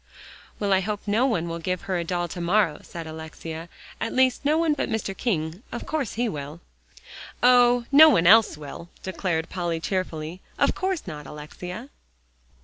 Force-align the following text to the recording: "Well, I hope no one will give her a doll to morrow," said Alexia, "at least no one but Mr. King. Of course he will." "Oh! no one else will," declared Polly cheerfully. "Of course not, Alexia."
"Well, 0.59 0.73
I 0.73 0.79
hope 0.79 1.01
no 1.05 1.27
one 1.27 1.47
will 1.47 1.59
give 1.59 1.81
her 1.81 1.99
a 1.99 2.03
doll 2.03 2.27
to 2.29 2.41
morrow," 2.41 2.79
said 2.81 3.05
Alexia, 3.05 3.69
"at 3.99 4.13
least 4.13 4.43
no 4.43 4.57
one 4.57 4.73
but 4.73 4.89
Mr. 4.89 5.15
King. 5.15 5.61
Of 5.71 5.85
course 5.85 6.13
he 6.13 6.27
will." 6.27 6.59
"Oh! 7.43 7.85
no 7.91 8.09
one 8.09 8.25
else 8.25 8.57
will," 8.57 8.89
declared 9.03 9.47
Polly 9.51 9.79
cheerfully. 9.79 10.41
"Of 10.57 10.73
course 10.73 11.05
not, 11.05 11.27
Alexia." 11.27 11.89